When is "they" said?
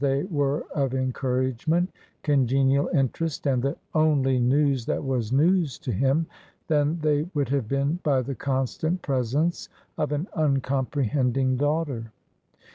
0.03-0.23, 7.01-7.29